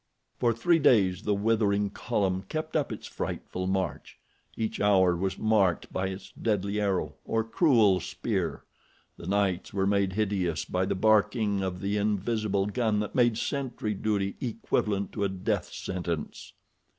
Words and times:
For 0.39 0.51
three 0.51 0.79
days 0.79 1.21
the 1.21 1.35
withering 1.35 1.91
column 1.91 2.41
kept 2.49 2.75
up 2.75 2.91
its 2.91 3.05
frightful 3.05 3.67
march. 3.67 4.17
Each 4.57 4.79
hour 4.81 5.15
was 5.15 5.37
marked 5.37 5.93
by 5.93 6.07
its 6.07 6.31
deadly 6.31 6.79
arrow 6.81 7.17
or 7.23 7.43
cruel 7.43 7.99
spear. 7.99 8.63
The 9.17 9.27
nights 9.27 9.75
were 9.75 9.85
made 9.85 10.13
hideous 10.13 10.65
by 10.65 10.87
the 10.87 10.95
barking 10.95 11.61
of 11.61 11.81
the 11.81 11.97
invisible 11.97 12.65
gun 12.65 12.99
that 13.01 13.13
made 13.13 13.37
sentry 13.37 13.93
duty 13.93 14.37
equivalent 14.41 15.11
to 15.11 15.23
a 15.23 15.29
death 15.29 15.71
sentence. 15.71 16.53